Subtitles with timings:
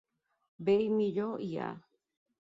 [0.69, 1.69] Bé i millor hi ha.